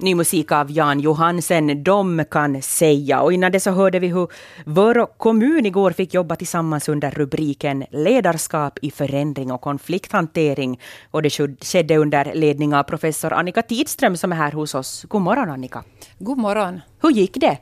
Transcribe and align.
Ny 0.00 0.14
musik 0.14 0.52
av 0.52 0.70
Jan 0.70 1.00
Johansen, 1.00 1.84
De 1.84 2.24
kan 2.30 2.62
säga. 2.62 3.20
Och 3.20 3.32
innan 3.32 3.52
det 3.52 3.60
så 3.60 3.70
hörde 3.70 3.98
vi 3.98 4.06
hur 4.06 4.28
Vörå 4.64 5.06
kommun 5.06 5.66
igår 5.66 5.90
fick 5.90 6.14
jobba 6.14 6.36
tillsammans 6.36 6.88
under 6.88 7.10
rubriken 7.10 7.84
Ledarskap 7.90 8.78
i 8.82 8.90
förändring 8.90 9.52
och 9.52 9.60
konflikthantering. 9.60 10.80
Och 11.10 11.22
det 11.22 11.30
skedde 11.60 11.96
under 11.96 12.34
ledning 12.34 12.74
av 12.74 12.82
professor 12.82 13.32
Annika 13.32 13.62
Tidström 13.62 14.16
som 14.16 14.32
är 14.32 14.36
här 14.36 14.52
hos 14.52 14.74
oss. 14.74 15.04
God 15.08 15.22
morgon 15.22 15.50
Annika. 15.50 15.84
God 16.18 16.38
morgon. 16.38 16.80
Hur 17.02 17.10
gick 17.10 17.34
det? 17.34 17.58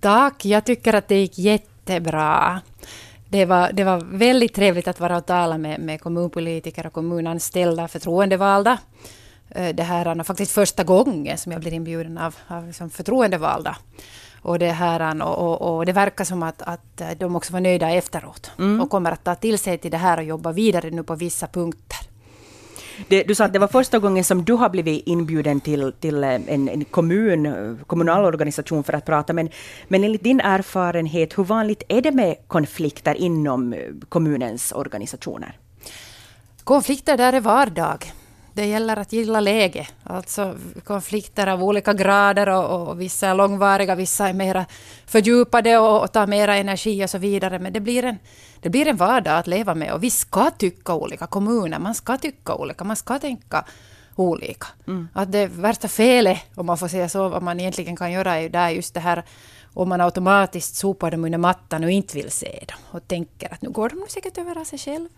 Tack, 0.00 0.44
jag 0.44 0.64
tycker 0.64 0.94
att 0.94 1.08
det 1.08 1.20
gick 1.20 1.38
jättebra. 1.38 2.60
Det 3.28 3.44
var, 3.44 3.72
det 3.72 3.84
var 3.84 4.00
väldigt 4.18 4.54
trevligt 4.54 4.88
att 4.88 5.00
vara 5.00 5.16
och 5.16 5.26
tala 5.26 5.58
med, 5.58 5.80
med 5.80 6.00
kommunpolitiker 6.00 6.86
och 6.86 6.92
kommunanställda 6.92 7.88
förtroendevalda. 7.88 8.78
Eh, 9.54 9.74
det 9.74 9.82
här 9.82 10.06
är 10.06 10.22
faktiskt 10.22 10.52
första 10.52 10.84
gången 10.84 11.38
som 11.38 11.52
jag 11.52 11.60
blir 11.60 11.72
inbjuden 11.72 12.18
av, 12.18 12.34
av 12.48 12.66
liksom 12.66 12.90
förtroendevalda. 12.90 13.76
Och 14.42 14.58
det, 14.58 14.70
här, 14.70 15.22
och, 15.22 15.38
och, 15.38 15.76
och, 15.76 15.86
det 15.86 15.92
verkar 15.92 16.24
som 16.24 16.42
att, 16.42 16.62
att 16.62 17.02
de 17.18 17.36
också 17.36 17.52
var 17.52 17.60
nöjda 17.60 17.90
efteråt 17.90 18.50
mm. 18.58 18.80
och 18.80 18.90
kommer 18.90 19.12
att 19.12 19.24
ta 19.24 19.34
till 19.34 19.58
sig 19.58 19.78
till 19.78 19.90
det 19.90 19.96
här 19.96 20.18
och 20.18 20.24
jobba 20.24 20.52
vidare 20.52 20.90
nu 20.90 21.02
på 21.02 21.14
vissa 21.14 21.46
punkter. 21.46 21.98
Det, 23.08 23.22
du 23.22 23.34
sa 23.34 23.44
att 23.44 23.52
det 23.52 23.58
var 23.58 23.68
första 23.68 23.98
gången 23.98 24.24
som 24.24 24.44
du 24.44 24.52
har 24.52 24.68
blivit 24.68 25.06
inbjuden 25.06 25.60
till, 25.60 25.92
till 26.00 26.24
en, 26.24 26.48
en 26.48 26.84
kommun, 26.84 27.78
kommunal 27.86 28.24
organisation 28.24 28.84
för 28.84 28.92
att 28.92 29.06
prata, 29.06 29.32
men, 29.32 29.48
men 29.88 30.04
enligt 30.04 30.24
din 30.24 30.40
erfarenhet, 30.40 31.38
hur 31.38 31.44
vanligt 31.44 31.82
är 31.88 32.02
det 32.02 32.12
med 32.12 32.36
konflikter 32.46 33.14
inom 33.14 33.74
kommunens 34.08 34.72
organisationer? 34.72 35.58
Konflikter 36.64 37.16
där 37.16 37.32
är 37.32 37.40
vardag 37.40 38.12
det 38.54 38.66
gäller 38.66 38.96
att 38.96 39.12
gilla 39.12 39.40
läge. 39.40 39.88
Alltså 40.02 40.54
konflikter 40.84 41.46
av 41.46 41.64
olika 41.64 41.92
grader 41.92 42.48
och, 42.48 42.88
och 42.88 43.00
vissa 43.00 43.28
är 43.28 43.34
långvariga, 43.34 43.94
vissa 43.94 44.28
är 44.28 44.32
mera 44.32 44.66
fördjupade 45.06 45.78
och, 45.78 46.02
och 46.02 46.12
tar 46.12 46.26
mera 46.26 46.56
energi 46.56 47.04
och 47.04 47.10
så 47.10 47.18
vidare. 47.18 47.58
Men 47.58 47.72
det 47.72 47.80
blir, 47.80 48.04
en, 48.04 48.18
det 48.60 48.68
blir 48.70 48.86
en 48.86 48.96
vardag 48.96 49.38
att 49.38 49.46
leva 49.46 49.74
med 49.74 49.92
och 49.92 50.02
vi 50.02 50.10
ska 50.10 50.50
tycka 50.50 50.94
olika. 50.94 51.26
Kommuner, 51.26 51.78
man 51.78 51.94
ska 51.94 52.16
tycka 52.16 52.54
olika, 52.54 52.84
man 52.84 52.96
ska 52.96 53.18
tänka 53.18 53.64
olika. 54.16 54.66
Mm. 54.86 55.08
Att 55.12 55.32
det 55.32 55.46
värsta 55.46 55.88
felet, 55.88 56.38
om 56.54 56.66
man 56.66 56.78
får 56.78 56.88
säga 56.88 57.08
så, 57.08 57.28
vad 57.28 57.42
man 57.42 57.60
egentligen 57.60 57.96
kan 57.96 58.12
göra 58.12 58.34
är 58.34 58.40
ju 58.40 58.48
där 58.48 58.70
just 58.70 58.94
det 58.94 59.00
här 59.00 59.24
om 59.74 59.88
man 59.88 60.00
automatiskt 60.00 60.74
sopar 60.74 61.10
dem 61.10 61.24
under 61.24 61.38
mattan 61.38 61.84
och 61.84 61.90
inte 61.90 62.16
vill 62.16 62.30
se 62.30 62.64
dem 62.68 62.78
och 62.90 63.08
tänker 63.08 63.52
att 63.52 63.62
nu 63.62 63.70
går 63.70 63.88
de 63.88 63.96
nog 63.96 64.10
säkert 64.10 64.38
över 64.38 64.58
av 64.58 64.64
sig 64.64 64.78
själv. 64.78 65.08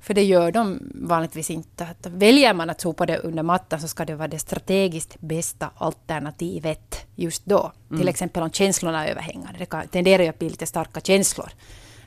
För 0.00 0.14
det 0.14 0.24
gör 0.24 0.52
de 0.52 0.90
vanligtvis 0.94 1.50
inte. 1.50 1.84
Att 1.84 2.06
väljer 2.06 2.54
man 2.54 2.70
att 2.70 2.80
sopa 2.80 3.06
det 3.06 3.18
under 3.18 3.42
mattan 3.42 3.80
så 3.80 3.88
ska 3.88 4.04
det 4.04 4.14
vara 4.14 4.28
det 4.28 4.38
strategiskt 4.38 5.20
bästa 5.20 5.70
alternativet 5.76 7.06
just 7.14 7.46
då. 7.46 7.72
Mm. 7.90 8.00
Till 8.00 8.08
exempel 8.08 8.42
om 8.42 8.50
känslorna 8.50 9.06
är 9.06 9.10
överhängande. 9.10 9.58
Det 9.58 9.66
kan, 9.66 9.88
tenderar 9.88 10.22
ju 10.22 10.28
att 10.28 10.38
bli 10.38 10.48
lite 10.48 10.66
starka 10.66 11.00
känslor. 11.00 11.50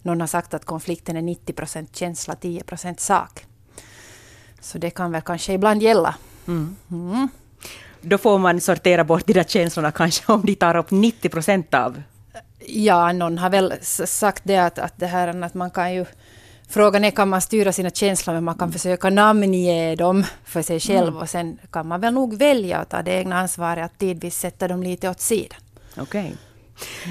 Någon 0.02 0.21
har 0.21 0.27
sagt 0.27 0.53
att 0.53 0.66
konflikten 0.66 1.17
är 1.17 1.21
90 1.21 1.53
procent 1.53 1.95
känsla, 1.95 2.36
10 2.36 2.64
procent 2.64 2.99
sak. 2.99 3.45
Så 4.59 4.77
det 4.77 4.89
kan 4.89 5.11
väl 5.11 5.21
kanske 5.21 5.53
ibland 5.53 5.83
gälla. 5.83 6.16
Mm. 6.47 6.75
Mm. 6.91 7.27
Då 8.02 8.17
får 8.17 8.39
man 8.39 8.61
sortera 8.61 9.03
bort 9.03 9.27
de 9.27 9.33
där 9.33 9.44
känslorna 9.44 9.91
kanske 10.02 10.31
om 10.31 10.41
de 10.45 10.55
tar 10.55 10.75
upp 10.75 10.91
90 10.91 11.30
procent 11.30 11.73
av... 11.73 12.02
Ja, 12.66 13.14
någon 13.14 13.38
har 13.38 13.49
väl 13.49 13.73
sagt 13.81 14.44
det 14.45 14.58
att, 14.58 14.80
att, 14.80 14.94
det 14.95 15.08
här, 15.08 15.44
att 15.44 15.53
man 15.53 15.71
kan 15.71 15.94
ju 15.94 16.05
Frågan 16.73 17.03
är 17.03 17.11
kan 17.11 17.29
man 17.29 17.41
styra 17.41 17.71
sina 17.71 17.89
känslor, 17.89 18.33
men 18.33 18.43
man 18.43 18.55
kan 18.55 18.71
försöka 18.71 19.09
namnge 19.09 19.95
dem 19.95 20.23
för 20.45 20.61
sig 20.61 20.80
själv 20.80 21.07
mm. 21.07 21.21
och 21.21 21.30
sen 21.30 21.57
kan 21.71 21.88
man 21.88 22.02
väl 22.02 22.13
nog 22.13 22.38
välja 22.38 22.77
att 22.77 22.89
ta 22.89 23.02
det 23.02 23.11
egna 23.11 23.39
ansvaret 23.39 23.85
att 23.85 23.99
tidvis 23.99 24.39
sätta 24.39 24.67
dem 24.67 24.83
lite 24.83 25.09
åt 25.09 25.19
sidan. 25.19 25.59
Okay. 26.02 26.31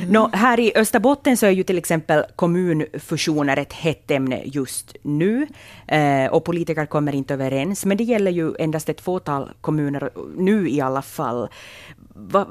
Mm. 0.02 0.30
Här 0.32 0.60
i 0.60 0.72
Österbotten 0.76 1.36
så 1.36 1.46
är 1.46 1.50
ju 1.50 1.62
till 1.62 1.78
exempel 1.78 2.24
kommunfusioner 2.36 3.56
ett 3.56 3.72
hett 3.72 4.10
ämne 4.10 4.42
just 4.44 4.96
nu. 5.02 5.46
Eh, 5.86 6.26
och 6.26 6.44
politiker 6.44 6.86
kommer 6.86 7.14
inte 7.14 7.34
överens, 7.34 7.84
men 7.84 7.96
det 7.96 8.04
gäller 8.04 8.30
ju 8.30 8.54
endast 8.58 8.88
ett 8.88 9.00
fåtal 9.00 9.50
kommuner 9.60 10.10
nu 10.36 10.68
i 10.68 10.80
alla 10.80 11.02
fall. 11.02 11.48
Va, 12.14 12.46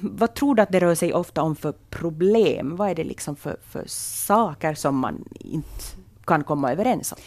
vad 0.00 0.34
tror 0.34 0.54
du 0.54 0.62
att 0.62 0.72
det 0.72 0.80
rör 0.80 0.94
sig 0.94 1.14
ofta 1.14 1.42
om 1.42 1.56
för 1.56 1.74
problem? 1.90 2.76
Vad 2.76 2.90
är 2.90 2.94
det 2.94 3.04
liksom 3.04 3.36
för, 3.36 3.56
för 3.70 3.84
saker 3.86 4.74
som 4.74 4.96
man 4.96 5.24
inte 5.40 5.99
kan 6.26 6.44
komma 6.44 6.72
överens 6.72 7.12
om? 7.12 7.18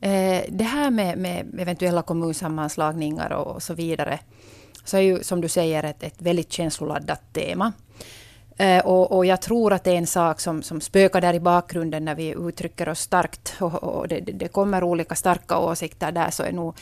Eh, 0.00 0.44
det 0.48 0.64
här 0.64 0.90
med, 0.90 1.18
med 1.18 1.60
eventuella 1.60 2.02
kommunsammanslagningar 2.02 3.32
och 3.32 3.62
så 3.62 3.74
vidare, 3.74 4.18
så 4.84 4.96
är 4.96 5.00
ju 5.00 5.22
som 5.22 5.40
du 5.40 5.48
säger 5.48 5.82
ett, 5.82 6.02
ett 6.02 6.22
väldigt 6.22 6.52
känsloladdat 6.52 7.32
tema. 7.32 7.72
Eh, 8.58 8.86
och, 8.86 9.12
och, 9.12 9.26
jag 9.26 9.42
tror 9.42 9.72
att 9.72 9.84
det 9.84 9.90
är 9.90 9.96
en 9.96 10.06
sak 10.06 10.40
som, 10.40 10.62
som 10.62 10.80
spökar 10.80 11.20
där 11.20 11.34
i 11.34 11.40
bakgrunden 11.40 12.04
när 12.04 12.14
vi 12.14 12.34
uttrycker 12.38 12.88
oss 12.88 13.00
starkt 13.00 13.54
och, 13.60 13.74
och 13.84 14.08
det, 14.08 14.20
det, 14.20 14.48
kommer 14.48 14.84
olika 14.84 15.14
starka 15.14 15.58
åsikter 15.58 16.12
där 16.12 16.30
så 16.30 16.42
är 16.42 16.52
nog, 16.52 16.76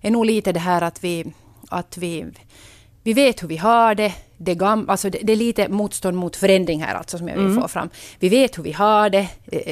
är 0.00 0.10
nog 0.10 0.26
lite 0.26 0.52
det 0.52 0.60
här 0.60 0.82
att 0.82 1.04
vi, 1.04 1.32
att 1.68 1.96
vi 1.96 2.26
vi 3.02 3.12
vet 3.12 3.42
hur 3.42 3.48
vi 3.48 3.56
har 3.56 3.94
det. 3.94 4.12
Det, 4.40 4.54
gam, 4.54 4.88
alltså 4.88 5.10
det, 5.10 5.18
det 5.22 5.32
är 5.32 5.36
lite 5.36 5.68
motstånd 5.68 6.16
mot 6.16 6.36
förändring 6.36 6.82
här 6.82 6.94
alltså 6.94 7.18
som 7.18 7.28
jag 7.28 7.36
vill 7.36 7.46
mm. 7.46 7.62
få 7.62 7.68
fram. 7.68 7.88
Vi 8.18 8.28
vet 8.28 8.58
hur 8.58 8.62
vi 8.62 8.72
har 8.72 9.10
det. 9.10 9.28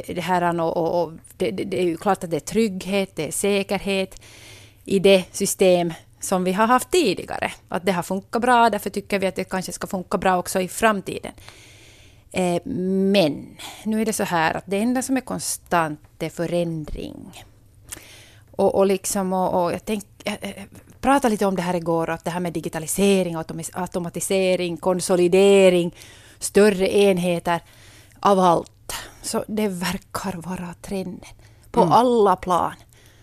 det, 0.07 0.21
här, 0.21 0.61
och, 0.61 0.77
och, 0.77 1.03
och 1.03 1.13
det, 1.37 1.51
det, 1.51 1.81
är 1.81 1.85
ju 1.85 1.97
klart 1.97 2.25
att 2.25 2.31
det 2.31 2.37
är 2.37 2.41
trygghet, 2.41 3.17
det 3.17 3.27
är 3.27 3.33
säkerhet 3.33 4.21
i 4.85 4.99
det 4.99 5.25
system 5.33 5.93
som 6.21 6.45
vi 6.45 6.53
har 6.53 6.67
haft 6.67 6.91
tidigare. 6.91 7.53
Att 7.69 7.87
det 7.87 7.93
har 7.93 8.03
funkat 8.03 8.43
bra, 8.43 8.71
därför 8.71 8.91
tycker 8.91 9.19
vi 9.19 9.27
att 9.27 9.37
det 9.37 9.45
kanske 9.45 9.73
ska 9.73 9.87
funka 9.87 10.19
bra 10.19 10.39
också 10.39 10.61
i 10.61 10.69
framtiden. 10.69 11.33
Eh, 12.33 12.63
men 12.65 13.57
nu 13.85 14.01
är 14.01 14.05
det 14.05 14.13
så 14.13 14.25
här 14.25 14.57
att 14.57 14.65
det 14.67 14.77
enda 14.77 15.03
som 15.03 15.17
är 15.17 15.21
konstant 15.21 16.01
är 16.19 16.29
förändring. 16.29 17.45
Och, 18.51 18.75
och, 18.75 18.87
liksom, 18.87 19.33
och, 19.33 19.65
och 19.65 19.73
jag 19.73 19.85
tänkte 19.85 20.31
pratade 21.01 21.31
lite 21.31 21.47
om 21.47 21.57
det 21.57 21.63
här 21.63 21.75
igår, 21.75 22.11
att 22.11 22.25
det 22.25 22.31
här 22.31 22.41
med 22.41 22.53
digitalisering, 22.53 23.37
automatisering, 23.73 24.77
konsolidering, 24.77 25.95
större 26.39 26.97
enheter 26.97 27.61
av 28.21 28.39
allt. 28.41 28.93
Så 29.23 29.45
det 29.49 29.69
verkar 29.69 30.33
vara 30.37 30.75
trenden 30.83 31.31
på 31.71 31.81
mm. 31.81 31.93
alla 31.93 32.37
plan. 32.37 32.75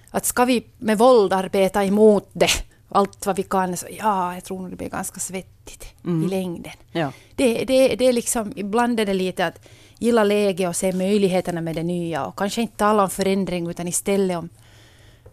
Att 0.09 0.25
ska 0.25 0.45
vi 0.45 0.65
med 0.77 0.97
våld 0.97 1.33
arbeta 1.33 1.83
emot 1.83 2.29
det, 2.33 2.49
allt 2.89 3.25
vad 3.25 3.35
vi 3.35 3.43
kan, 3.43 3.77
så 3.77 3.87
ja, 3.99 4.33
jag 4.33 4.43
tror 4.43 4.61
nog 4.61 4.69
det 4.69 4.75
blir 4.75 4.89
ganska 4.89 5.19
svettigt 5.19 5.85
mm. 6.05 6.23
i 6.23 6.29
längden. 6.29 6.73
Ja. 6.91 7.11
Det, 7.35 7.65
det, 7.65 7.95
det 7.95 8.05
är 8.05 8.13
liksom, 8.13 8.53
ibland 8.55 8.99
är 8.99 9.05
det 9.05 9.13
lite 9.13 9.45
att 9.45 9.67
gilla 9.99 10.23
läge 10.23 10.67
och 10.67 10.75
se 10.75 10.91
möjligheterna 10.91 11.61
med 11.61 11.75
det 11.75 11.83
nya 11.83 12.25
och 12.25 12.37
kanske 12.37 12.61
inte 12.61 12.77
tala 12.77 13.03
om 13.03 13.09
förändring 13.09 13.69
utan 13.69 13.87
istället 13.87 14.37
om 14.37 14.49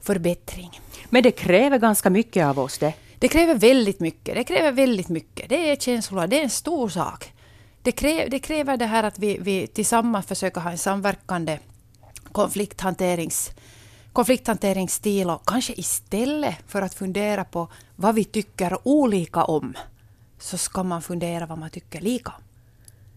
förbättring. 0.02 0.80
Men 1.10 1.22
det 1.22 1.30
kräver 1.30 1.78
ganska 1.78 2.10
mycket 2.10 2.46
av 2.46 2.58
oss 2.58 2.78
det. 2.78 2.94
Det 3.18 3.28
kräver 3.28 3.54
väldigt 3.54 4.00
mycket. 4.00 4.34
Det 4.34 4.44
kräver 4.44 4.72
väldigt 4.72 5.08
mycket. 5.08 5.48
Det 5.48 5.70
är 5.70 5.76
känslor, 5.76 6.26
det 6.26 6.38
är 6.38 6.42
en 6.42 6.50
stor 6.50 6.88
sak. 6.88 7.32
Det, 7.82 7.92
kräver 7.92 8.30
det, 8.30 8.38
kräver 8.38 8.76
det 8.76 8.86
här 8.86 9.04
att 9.04 9.18
vi, 9.18 9.38
vi 9.40 9.66
tillsammans 9.66 10.26
försöker 10.26 10.60
ha 10.60 10.70
en 10.70 10.78
samverkande 10.78 11.58
konflikthanterings, 12.32 13.50
konflikthanteringsstil 14.12 15.30
och 15.30 15.48
kanske 15.48 15.72
istället 15.72 16.56
för 16.66 16.82
att 16.82 16.94
fundera 16.94 17.44
på 17.44 17.68
vad 17.96 18.14
vi 18.14 18.24
tycker 18.24 18.78
olika 18.88 19.44
om 19.44 19.74
så 20.38 20.58
ska 20.58 20.82
man 20.82 21.02
fundera 21.02 21.46
vad 21.46 21.58
man 21.58 21.70
tycker 21.70 22.00
lika 22.00 22.32
om. 22.36 22.42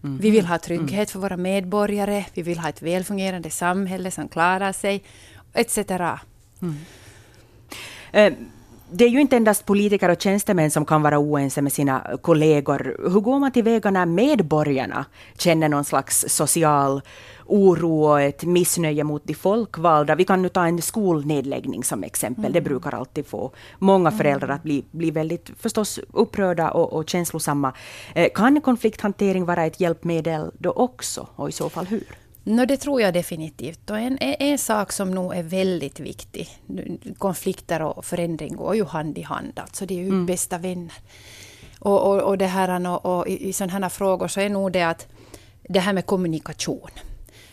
Mm. 0.04 0.18
Vi 0.18 0.30
vill 0.30 0.46
ha 0.46 0.58
trygghet 0.58 1.10
för 1.10 1.18
våra 1.18 1.36
medborgare, 1.36 2.24
vi 2.34 2.42
vill 2.42 2.58
ha 2.58 2.68
ett 2.68 2.82
välfungerande 2.82 3.50
samhälle 3.50 4.10
som 4.10 4.28
klarar 4.28 4.72
sig, 4.72 5.02
etc. 5.52 5.78
Mm. 6.64 6.76
Eh, 8.12 8.32
det 8.90 9.04
är 9.04 9.08
ju 9.08 9.20
inte 9.20 9.36
endast 9.36 9.66
politiker 9.66 10.08
och 10.08 10.22
tjänstemän 10.22 10.70
som 10.70 10.84
kan 10.84 11.02
vara 11.02 11.18
oense 11.18 11.62
med 11.62 11.72
sina 11.72 12.16
kollegor. 12.22 12.96
Hur 13.10 13.20
går 13.20 13.38
man 13.38 13.52
tillväga 13.52 13.90
när 13.90 14.06
medborgarna 14.06 15.04
känner 15.38 15.68
någon 15.68 15.84
slags 15.84 16.24
social 16.28 17.02
oro 17.46 18.04
och 18.04 18.20
ett 18.20 18.44
missnöje 18.44 19.04
mot 19.04 19.24
de 19.24 19.34
folkvalda? 19.34 20.14
Vi 20.14 20.24
kan 20.24 20.42
nu 20.42 20.48
ta 20.48 20.66
en 20.66 20.82
skolnedläggning 20.82 21.84
som 21.84 22.04
exempel. 22.04 22.44
Mm. 22.44 22.52
Det 22.52 22.60
brukar 22.60 22.94
alltid 22.94 23.26
få 23.26 23.52
många 23.78 24.08
mm. 24.08 24.18
föräldrar 24.18 24.48
att 24.48 24.62
bli, 24.62 24.84
bli 24.90 25.10
väldigt 25.10 25.50
förstås 25.58 26.00
upprörda 26.12 26.70
och, 26.70 26.92
och 26.92 27.08
känslosamma. 27.08 27.72
Eh, 28.14 28.28
kan 28.34 28.60
konflikthantering 28.60 29.44
vara 29.44 29.64
ett 29.64 29.80
hjälpmedel 29.80 30.50
då 30.58 30.70
också? 30.70 31.28
Och 31.36 31.48
i 31.48 31.52
så 31.52 31.68
fall 31.68 31.86
hur? 31.86 32.23
No, 32.46 32.66
det 32.66 32.76
tror 32.76 33.00
jag 33.00 33.14
definitivt. 33.14 33.90
Och 33.90 33.98
en, 33.98 34.18
en 34.20 34.58
sak 34.58 34.92
som 34.92 35.10
nog 35.10 35.34
är 35.34 35.42
väldigt 35.42 36.00
viktig, 36.00 36.48
konflikter 37.18 37.82
och 37.82 38.04
förändring 38.04 38.56
går 38.56 38.76
ju 38.76 38.84
hand 38.84 39.18
i 39.18 39.22
hand. 39.22 39.58
Alltså 39.58 39.86
det 39.86 39.94
är 39.94 39.98
ju 39.98 40.08
mm. 40.08 40.26
bästa 40.26 40.58
vänner. 40.58 40.94
Och, 41.78 42.06
och, 42.06 42.22
och, 42.22 42.38
det 42.38 42.46
här, 42.46 42.88
och, 42.88 43.18
och 43.18 43.28
i, 43.28 43.48
i 43.48 43.52
sådana 43.52 43.72
här 43.72 43.88
frågor 43.88 44.28
så 44.28 44.40
är 44.40 44.48
nog 44.48 44.72
det 44.72 44.82
att 44.82 45.06
det 45.68 45.80
här 45.80 45.92
med 45.92 46.06
kommunikation. 46.06 46.90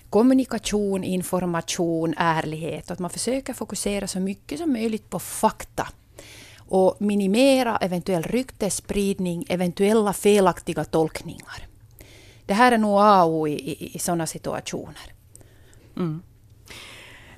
Kommunikation, 0.10 1.04
information, 1.04 2.14
ärlighet. 2.18 2.92
Att 2.92 3.00
man 3.00 3.10
försöker 3.10 3.54
fokusera 3.54 4.08
så 4.08 4.20
mycket 4.20 4.60
som 4.60 4.74
möjligt 4.74 5.10
på 5.10 5.20
fakta 5.20 5.88
och 6.58 6.98
minimera 7.00 7.78
eventuell 7.78 8.24
ryktesspridning, 8.24 9.46
eventuella 9.50 10.14
felaktiga 10.14 10.84
tolkningar. 10.84 11.71
Det 12.52 12.56
här 12.56 12.72
är 12.72 12.78
nog 12.78 13.00
A 13.00 13.24
och 13.24 13.32
O 13.32 13.48
i, 13.48 13.52
i, 13.54 13.96
i 13.96 14.00
sådana 14.00 14.28
situationer. 14.28 15.14
Mm. 15.98 16.22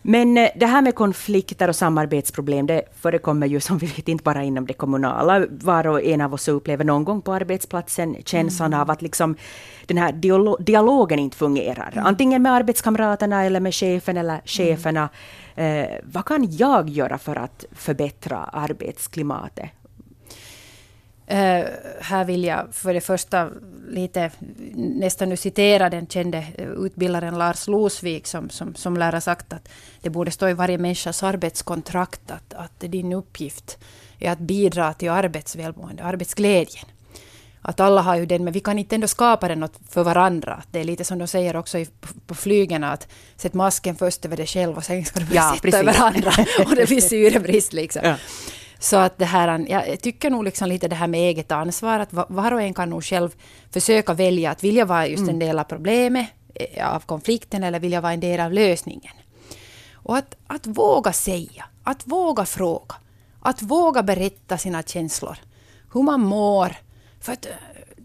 Men 0.01 0.37
eh, 0.37 0.49
det 0.55 0.65
här 0.65 0.81
med 0.81 0.95
konflikter 0.95 1.67
och 1.67 1.75
samarbetsproblem, 1.75 2.67
det 2.67 2.83
förekommer 3.01 3.47
ju 3.47 3.59
som 3.59 3.77
vi 3.77 3.85
vet 3.87 4.07
inte 4.07 4.23
bara 4.23 4.43
inom 4.43 4.65
det 4.65 4.73
kommunala. 4.73 5.45
Var 5.49 5.87
och 5.87 6.03
en 6.03 6.21
av 6.21 6.33
oss 6.33 6.47
upplever 6.47 6.85
någon 6.85 7.03
gång 7.03 7.21
på 7.21 7.33
arbetsplatsen 7.33 8.15
känslan 8.25 8.73
mm. 8.73 8.79
av 8.79 8.91
att 8.91 9.01
liksom 9.01 9.35
den 9.85 9.97
här 9.97 10.11
dialogen 10.63 11.19
inte 11.19 11.37
fungerar. 11.37 11.91
Mm. 11.93 12.05
Antingen 12.05 12.41
med 12.41 12.51
arbetskamraterna 12.51 13.43
eller 13.43 13.59
med 13.59 13.73
chefen 13.73 14.17
eller 14.17 14.41
cheferna. 14.45 15.09
Mm. 15.55 15.89
Eh, 15.89 15.99
vad 16.03 16.25
kan 16.25 16.47
jag 16.51 16.89
göra 16.89 17.17
för 17.17 17.35
att 17.35 17.65
förbättra 17.71 18.37
arbetsklimatet? 18.37 19.69
Uh, 21.31 21.65
här 22.01 22.25
vill 22.25 22.43
jag 22.43 22.67
för 22.71 22.93
det 22.93 23.01
första 23.01 23.49
lite 23.93 24.31
nästan 24.75 25.29
nu 25.29 25.37
citera 25.37 25.89
den 25.89 26.07
kände 26.07 26.45
utbildaren 26.77 27.37
Lars 27.37 27.67
Losvik 27.67 28.27
som, 28.27 28.49
som, 28.49 28.75
som 28.75 28.97
lär 28.97 29.11
ha 29.11 29.21
sagt 29.21 29.53
att 29.53 29.69
det 30.01 30.09
borde 30.09 30.31
stå 30.31 30.49
i 30.49 30.53
varje 30.53 30.77
människas 30.77 31.23
arbetskontrakt 31.23 32.31
att, 32.31 32.53
att 32.53 32.79
din 32.79 33.13
uppgift 33.13 33.77
är 34.19 34.31
att 34.31 34.39
bidra 34.39 34.93
till 34.93 35.09
arbetsvälmående, 35.09 36.03
arbetsglädjen. 36.03 36.85
Att 37.65 37.79
alla 37.79 38.01
har 38.01 38.15
ju 38.15 38.25
den, 38.25 38.43
men 38.43 38.53
vi 38.53 38.59
kan 38.59 38.79
inte 38.79 38.95
ändå 38.95 39.07
skapa 39.07 39.47
den 39.47 39.69
för 39.89 40.03
varandra. 40.03 40.63
Det 40.71 40.79
är 40.79 40.83
lite 40.83 41.03
som 41.03 41.19
de 41.19 41.27
säger 41.27 41.55
också 41.55 41.77
i, 41.77 41.87
på 42.27 42.35
flygen 42.35 42.83
att 42.83 43.07
sätt 43.35 43.53
masken 43.53 43.95
först 43.95 44.25
över 44.25 44.37
dig 44.37 44.47
själv 44.47 44.77
och 44.77 44.83
sen 44.83 45.05
ska 45.05 45.19
du 45.19 45.25
börja 45.25 45.41
ja, 45.41 45.49
sätta 45.49 45.61
precis. 45.61 45.79
över 45.79 46.01
andra. 46.01 46.31
och 46.65 46.75
det 46.75 46.87
blir 46.87 47.01
syrebrist 47.01 47.73
liksom. 47.73 48.01
Ja. 48.05 48.15
Så 48.83 48.97
att 48.97 49.17
det 49.17 49.25
här, 49.25 49.65
jag 49.69 50.01
tycker 50.01 50.29
nog 50.29 50.43
liksom 50.43 50.69
lite 50.69 50.87
det 50.87 50.95
här 50.95 51.07
med 51.07 51.19
eget 51.19 51.51
ansvar, 51.51 51.99
att 51.99 52.13
var 52.13 52.51
och 52.51 52.61
en 52.61 52.73
kan 52.73 52.89
nog 52.89 53.03
själv 53.03 53.35
försöka 53.71 54.13
välja 54.13 54.51
att 54.51 54.63
vilja 54.63 54.85
vara 54.85 55.07
just 55.07 55.23
en 55.23 55.29
mm. 55.29 55.39
del 55.39 55.59
av 55.59 55.63
problemet, 55.63 56.27
eh, 56.55 56.95
av 56.95 56.99
konflikten, 56.99 57.63
eller 57.63 57.79
vill 57.79 57.91
jag 57.91 58.01
vara 58.01 58.13
en 58.13 58.19
del 58.19 58.39
av 58.39 58.51
lösningen. 58.51 59.13
Och 59.93 60.17
att, 60.17 60.35
att 60.47 60.67
våga 60.67 61.13
säga, 61.13 61.65
att 61.83 62.07
våga 62.07 62.45
fråga, 62.45 62.95
att 63.39 63.61
våga 63.61 64.03
berätta 64.03 64.57
sina 64.57 64.83
känslor, 64.83 65.37
hur 65.93 66.01
man 66.01 66.21
mår. 66.21 66.75
För 67.21 67.33
att 67.33 67.45
eh, 67.45 67.51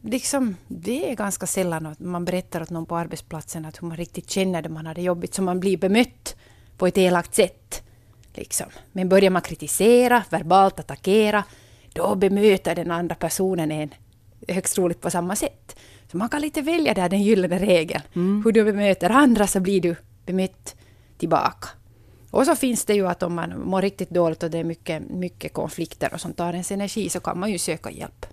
liksom, 0.03 0.57
det 0.69 1.11
är 1.11 1.15
ganska 1.15 1.47
sällan 1.47 1.87
att 1.87 2.01
man 2.01 2.25
berättar 2.25 2.63
åt 2.63 2.71
någon 2.71 2.87
på 2.87 2.97
arbetsplatsen 2.97 3.65
att 3.65 3.83
hur 3.83 3.89
man 3.89 3.97
riktigt 3.97 4.31
känner 4.31 4.63
det 4.63 4.69
man 4.69 4.87
har 4.87 4.95
det 4.95 5.03
jobbigt, 5.03 5.35
så 5.35 5.43
man 5.43 5.61
blir 5.61 5.77
bemött 5.77 6.37
på 6.77 6.87
ett 6.87 6.99
elakt 6.99 7.35
sätt. 7.35 7.83
Liksom. 8.39 8.67
Men 8.93 9.09
börjar 9.09 9.31
man 9.31 9.43
kritisera, 9.43 10.25
verbalt 10.31 10.81
attackera, 10.81 11.45
då 11.93 12.15
bemöter 12.15 12.75
den 12.75 12.91
andra 12.91 13.15
personen 13.15 13.73
en 13.73 13.95
högst 14.49 14.75
troligt 14.75 15.01
på 15.01 15.11
samma 15.11 15.37
sätt. 15.37 15.77
Så 16.11 16.17
man 16.17 16.29
kan 16.29 16.41
lite 16.41 16.63
välja 16.63 16.95
där 16.95 17.09
den 17.09 17.23
gyllene 17.23 17.59
regeln. 17.59 18.03
Mm. 18.15 18.43
Hur 18.45 18.53
du 18.53 18.65
bemöter 18.65 19.11
andra 19.11 19.47
så 19.47 19.61
blir 19.61 19.81
du 19.81 19.97
bemött 20.27 20.77
tillbaka. 21.19 21.69
Och 22.31 22.45
så 22.45 22.57
finns 22.57 22.85
det 22.85 22.95
ju 22.95 23.09
att 23.09 23.23
om 23.23 23.35
man 23.35 23.61
mår 23.61 23.83
riktigt 23.83 24.11
dåligt 24.11 24.43
och 24.43 24.51
det 24.51 24.59
är 24.59 24.65
mycket, 24.65 25.11
mycket 25.11 25.53
konflikter 25.53 26.15
och 26.15 26.21
som 26.21 26.33
tar 26.33 26.53
ens 26.53 26.73
energi 26.73 27.09
så 27.09 27.21
kan 27.21 27.39
man 27.39 27.51
ju 27.51 27.59
söka 27.59 27.91
hjälp 27.91 28.27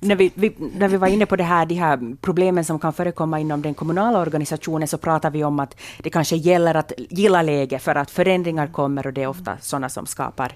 när 0.00 0.16
vi, 0.16 0.32
vi, 0.34 0.54
när 0.58 0.88
vi 0.88 0.96
var 0.96 1.08
inne 1.08 1.26
på 1.26 1.36
det 1.36 1.44
här, 1.44 1.66
de 1.66 1.74
här 1.74 2.16
problemen 2.20 2.64
som 2.64 2.78
kan 2.78 2.92
förekomma 2.92 3.40
inom 3.40 3.62
den 3.62 3.74
kommunala 3.74 4.20
organisationen, 4.20 4.88
så 4.88 4.98
pratar 4.98 5.30
vi 5.30 5.44
om 5.44 5.60
att 5.60 5.76
det 6.02 6.10
kanske 6.10 6.36
gäller 6.36 6.74
att 6.74 6.92
gilla 6.96 7.42
läge 7.42 7.78
för 7.78 7.94
att 7.94 8.10
förändringar 8.10 8.66
kommer 8.66 9.06
och 9.06 9.12
det 9.12 9.22
är 9.22 9.26
ofta 9.26 9.58
sådana 9.60 9.88
som 9.88 10.06
skapar, 10.06 10.52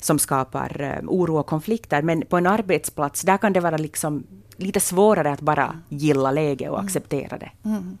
som 0.00 0.18
skapar 0.18 0.80
uh, 0.80 1.08
oro 1.08 1.38
och 1.38 1.46
konflikter. 1.46 2.02
Men 2.02 2.22
på 2.26 2.36
en 2.36 2.46
arbetsplats, 2.46 3.22
där 3.22 3.38
kan 3.38 3.52
det 3.52 3.60
vara 3.60 3.76
liksom 3.76 4.24
lite 4.56 4.80
svårare 4.80 5.32
att 5.32 5.40
bara 5.40 5.80
gilla 5.88 6.30
läge 6.30 6.68
och 6.68 6.80
acceptera 6.80 7.38
det. 7.38 7.50
Mm. 7.64 7.76
mm. 7.76 7.98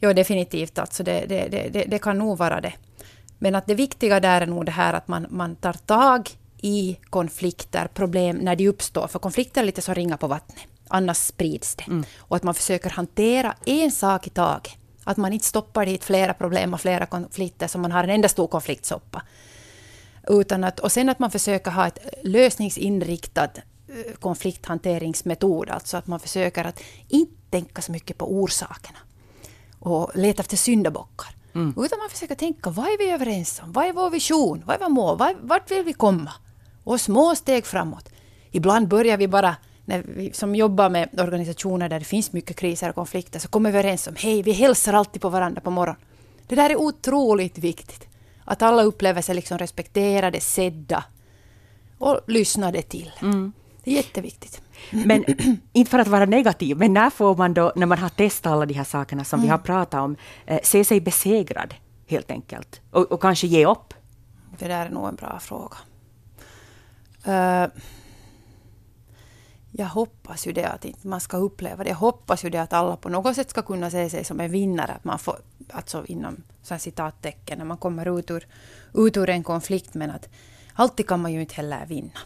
Jo, 0.00 0.12
definitivt. 0.12 0.78
Alltså 0.78 1.02
det, 1.02 1.26
det, 1.28 1.48
det, 1.72 1.84
det, 1.88 1.98
kan 1.98 2.18
nog 2.18 2.38
vara 2.38 2.60
det. 2.60 2.72
Men 3.38 3.54
att 3.54 3.66
det 3.66 3.74
viktiga 3.74 4.20
där 4.20 4.40
är 4.40 4.46
nog 4.46 4.66
det 4.66 4.72
här 4.72 4.92
att 4.92 5.08
man, 5.08 5.26
man 5.30 5.56
tar 5.56 5.72
tag 5.72 6.30
i 6.62 6.98
konflikter, 7.10 7.88
problem 7.94 8.36
när 8.36 8.56
de 8.56 8.68
uppstår. 8.68 9.06
För 9.06 9.18
konflikter 9.18 9.60
är 9.60 9.64
lite 9.66 9.82
som 9.82 9.94
ringar 9.94 10.16
på 10.16 10.26
vattnet, 10.26 10.64
annars 10.88 11.16
sprids 11.16 11.74
det. 11.74 11.84
Mm. 11.86 12.04
Och 12.18 12.36
att 12.36 12.42
man 12.42 12.54
försöker 12.54 12.90
hantera 12.90 13.54
en 13.64 13.90
sak 13.90 14.26
i 14.26 14.30
taget. 14.30 14.72
Att 15.04 15.16
man 15.16 15.32
inte 15.32 15.46
stoppar 15.46 15.86
dit 15.86 16.04
flera 16.04 16.34
problem 16.34 16.74
och 16.74 16.80
flera 16.80 17.06
konflikter 17.06 17.66
som 17.66 17.82
man 17.82 17.92
har 17.92 18.04
en 18.04 18.10
enda 18.10 18.28
stor 18.28 18.46
konfliktsoppa. 18.46 19.22
Utan 20.28 20.64
att, 20.64 20.80
och 20.80 20.92
sen 20.92 21.08
att 21.08 21.18
man 21.18 21.30
försöker 21.30 21.70
ha 21.70 21.86
ett 21.86 21.98
lösningsinriktad 22.22 23.44
eh, 23.88 24.14
konflikthanteringsmetod. 24.20 25.70
Alltså 25.70 25.96
att 25.96 26.06
man 26.06 26.20
försöker 26.20 26.64
att 26.64 26.80
inte 27.08 27.32
tänka 27.50 27.82
så 27.82 27.92
mycket 27.92 28.18
på 28.18 28.32
orsakerna 28.32 28.98
och 29.78 30.10
leta 30.14 30.40
efter 30.40 30.56
syndabockar. 30.56 31.34
Mm. 31.54 31.74
Utan 31.76 31.98
man 31.98 32.08
försöker 32.10 32.34
tänka, 32.34 32.70
vad 32.70 32.86
är 32.86 32.98
vi 32.98 33.10
överens 33.10 33.60
om? 33.64 33.72
Vad 33.72 33.84
är 33.86 33.92
vår 33.92 34.10
vision? 34.10 34.62
Vad 34.66 34.76
är 34.76 34.80
vår 34.80 34.88
mål? 34.88 35.18
Vart 35.40 35.70
vill 35.70 35.84
vi 35.84 35.92
komma? 35.92 36.32
Och 36.84 37.00
små 37.00 37.34
steg 37.34 37.66
framåt. 37.66 38.08
Ibland 38.50 38.88
börjar 38.88 39.16
vi 39.16 39.28
bara, 39.28 39.56
när 39.84 40.02
vi 40.06 40.32
som 40.32 40.54
jobbar 40.54 40.90
med 40.90 41.20
organisationer 41.20 41.88
där 41.88 41.98
det 41.98 42.04
finns 42.04 42.32
mycket 42.32 42.56
kriser 42.56 42.88
och 42.88 42.94
konflikter, 42.94 43.38
så 43.38 43.48
kommer 43.48 43.70
vi 43.72 43.78
överens 43.78 44.06
om 44.06 44.14
hej, 44.16 44.42
vi 44.42 44.52
hälsar 44.52 44.92
alltid 44.92 45.22
på 45.22 45.28
varandra 45.28 45.60
på 45.60 45.70
morgonen. 45.70 46.00
Det 46.46 46.54
där 46.54 46.70
är 46.70 46.76
otroligt 46.76 47.58
viktigt. 47.58 48.06
Att 48.44 48.62
alla 48.62 48.82
upplever 48.82 49.22
sig 49.22 49.34
liksom 49.34 49.58
respekterade, 49.58 50.40
sedda 50.40 51.04
och 51.98 52.20
lyssnade 52.26 52.82
till. 52.82 53.12
Mm. 53.22 53.52
Det 53.84 53.90
är 53.90 53.94
jätteviktigt. 53.94 54.62
Men 54.90 55.24
inte 55.72 55.90
för 55.90 55.98
att 55.98 56.08
vara 56.08 56.26
negativ, 56.26 56.76
men 56.76 56.92
när 56.92 57.10
får 57.10 57.36
man 57.36 57.54
då, 57.54 57.72
när 57.76 57.86
man 57.86 57.98
har 57.98 58.08
testat 58.08 58.52
alla 58.52 58.66
de 58.66 58.74
här 58.74 58.84
sakerna 58.84 59.24
som 59.24 59.38
mm. 59.38 59.46
vi 59.46 59.50
har 59.50 59.58
pratat 59.58 60.00
om, 60.00 60.16
eh, 60.46 60.60
se 60.62 60.84
sig 60.84 61.00
besegrad 61.00 61.74
helt 62.06 62.30
enkelt? 62.30 62.80
Och, 62.90 63.12
och 63.12 63.22
kanske 63.22 63.46
ge 63.46 63.66
upp? 63.66 63.94
Det 64.58 64.68
där 64.68 64.86
är 64.86 64.90
nog 64.90 65.08
en 65.08 65.14
bra 65.14 65.38
fråga. 65.40 65.76
Uh, 67.28 67.66
jag 69.72 69.86
hoppas 69.86 70.46
ju 70.46 70.52
det 70.52 70.64
att 70.64 70.84
inte 70.84 71.08
man 71.08 71.20
ska 71.20 71.36
uppleva 71.36 71.84
det. 71.84 71.90
Jag 71.90 71.96
hoppas 71.96 72.44
ju 72.44 72.50
det 72.50 72.62
att 72.62 72.72
alla 72.72 72.96
på 72.96 73.08
något 73.08 73.36
sätt 73.36 73.50
ska 73.50 73.62
kunna 73.62 73.90
se 73.90 74.10
sig 74.10 74.24
som 74.24 74.40
en 74.40 74.50
vinnare. 74.50 74.92
Att 74.92 75.04
man 75.04 75.18
får, 75.18 75.36
alltså 75.70 76.06
inom 76.06 76.36
så 76.62 76.78
citattecken, 76.78 77.58
när 77.58 77.64
man 77.64 77.76
kommer 77.76 78.18
ut 78.18 78.30
ur, 78.30 78.46
ut 78.94 79.16
ur 79.16 79.30
en 79.30 79.42
konflikt. 79.42 79.94
Men 79.94 80.10
att 80.10 80.28
alltid 80.74 81.08
kan 81.08 81.22
man 81.22 81.32
ju 81.32 81.40
inte 81.40 81.54
heller 81.54 81.86
vinna. 81.86 82.18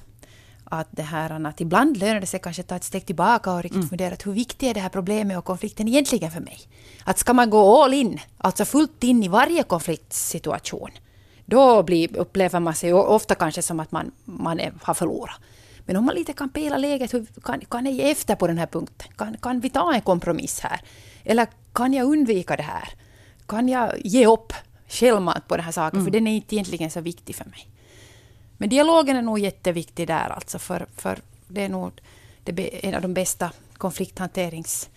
Att, 0.64 0.88
det 0.91 1.02
här, 1.02 1.46
att 1.46 1.61
ibland 1.61 1.96
lönar 1.96 2.20
det 2.20 2.26
sig 2.26 2.41
kanske 2.41 2.62
att 2.62 2.69
ta 2.69 2.76
ett 2.76 2.84
steg 2.84 3.06
tillbaka 3.06 3.53
och 3.53 3.63
riktigt 3.63 3.77
mm. 3.77 3.89
fundera 3.89 4.17
hur 4.24 4.32
viktigt 4.32 4.63
är 4.63 4.74
det 4.74 4.81
här 4.81 4.89
problemet 4.89 5.39
och 5.39 5.44
konflikten 5.44 5.89
egentligen 5.89 6.31
för 6.31 6.41
mig? 6.41 6.58
Att 7.05 7.19
ska 7.19 7.32
man 7.32 7.51
gå 7.51 7.82
all 7.82 7.94
in, 7.94 8.20
alltså 8.39 8.65
fullt 8.65 9.05
in 9.05 9.22
i 9.22 9.29
varje 9.29 9.63
konfliktsituation, 9.63 10.91
då 11.46 11.82
blir, 11.82 12.17
upplever 12.17 12.60
man 12.60 12.74
sig 12.74 12.93
ofta 12.93 13.34
kanske 13.34 13.63
som 13.63 13.81
att 13.81 13.93
man, 13.93 14.10
man 14.24 14.60
är, 14.60 14.72
har 14.82 14.94
förlorat. 14.94 15.41
Men 15.86 15.96
om 15.96 16.05
man 16.05 16.15
lite 16.15 16.32
kan 16.32 16.48
pela 16.48 16.79
läget, 16.79 17.15
hur, 17.15 17.27
kan, 17.43 17.60
kan 17.60 17.84
jag 17.84 17.94
ge 17.94 18.10
efter 18.10 18.34
på 18.34 18.46
den 18.46 18.58
här 18.58 18.67
punkten? 18.67 19.08
Kan, 19.17 19.36
kan 19.36 19.60
vi 19.60 19.70
ta 19.70 19.94
en 19.94 20.01
kompromiss 20.01 20.60
här? 20.60 20.81
Eller 21.24 21.46
kan 21.72 21.93
jag 21.93 22.06
undvika 22.06 22.56
det 22.56 22.63
här? 22.63 22.89
Kan 23.46 23.69
jag 23.69 23.93
ge 24.05 24.27
upp 24.27 24.53
självmant 24.89 25.48
på 25.48 25.56
den 25.56 25.65
här 25.65 25.72
saken? 25.72 26.01
Mm. 26.01 26.05
För 26.05 26.13
den 26.13 26.27
är 26.27 26.36
inte 26.36 26.55
egentligen 26.55 26.91
så 26.91 27.01
viktig 27.01 27.36
för 27.36 27.44
mig. 27.44 27.69
Men 28.56 28.69
dialogen 28.69 29.17
är 29.17 29.22
nog 29.22 29.39
jätteviktig 29.39 30.06
där 30.06 30.29
alltså, 30.29 30.58
för, 30.58 30.86
för 30.96 31.19
det 31.48 31.63
är 31.63 31.69
nog 31.69 31.93
det, 32.44 32.86
en 32.86 32.94
av 32.94 33.03
de 33.03 33.15
bästa 33.15 33.51
konflikthanterings 33.77 34.91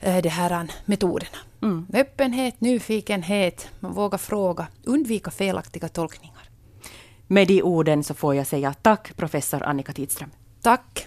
de 0.00 0.28
här 0.28 0.70
metoderna. 0.84 1.38
Mm. 1.62 1.86
Öppenhet, 1.92 2.60
nyfikenhet, 2.60 3.68
man 3.80 3.92
vågar 3.92 4.18
fråga, 4.18 4.66
undvika 4.84 5.30
felaktiga 5.30 5.88
tolkningar. 5.88 6.48
Med 7.26 7.48
de 7.48 7.62
orden 7.62 8.04
så 8.04 8.14
får 8.14 8.34
jag 8.34 8.46
säga 8.46 8.74
tack 8.82 9.16
professor 9.16 9.62
Annika 9.62 9.92
Tidström. 9.92 10.30
Tack. 10.62 11.06